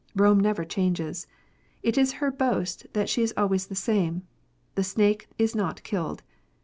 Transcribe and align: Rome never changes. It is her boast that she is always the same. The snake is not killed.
Rome 0.15 0.39
never 0.39 0.65
changes. 0.65 1.27
It 1.83 1.95
is 1.95 2.13
her 2.13 2.31
boast 2.31 2.87
that 2.93 3.07
she 3.07 3.21
is 3.21 3.35
always 3.37 3.67
the 3.67 3.75
same. 3.75 4.23
The 4.73 4.83
snake 4.83 5.29
is 5.37 5.53
not 5.55 5.83
killed. 5.83 6.23